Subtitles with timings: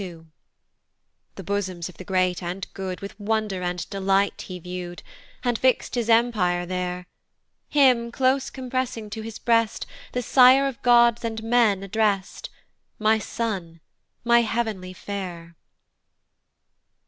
[0.00, 0.22] II.
[1.36, 5.04] The bosoms of the great and good With wonder and delight he view'd,
[5.44, 7.06] And fix'd his empire there:
[7.68, 12.48] Him, close compressing to his breast, The sire of gods and men address'd,
[12.98, 13.78] "My son,
[14.24, 15.54] my heav'nly fair!